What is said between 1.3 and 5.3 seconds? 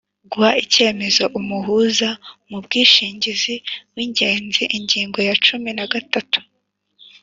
umuhuza mu bwishingizi wigenga Ingingo